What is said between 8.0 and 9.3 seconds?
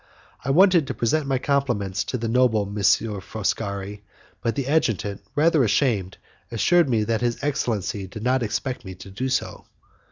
did not expect me to do